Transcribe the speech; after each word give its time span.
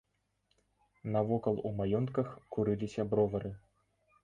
Навокал 1.15 1.61
у 1.69 1.73
маёнтках 1.81 2.33
курыліся 2.57 3.09
бровары. 3.15 3.55